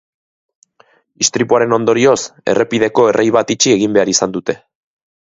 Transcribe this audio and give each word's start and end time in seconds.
Istripuaren 1.25 1.77
ondorioz, 1.77 2.17
errepideko 2.57 3.09
errei 3.13 3.31
bat 3.39 3.57
itxi 3.59 3.79
egin 3.79 3.99
behar 4.01 4.17
izan 4.19 4.39
dute. 4.41 4.61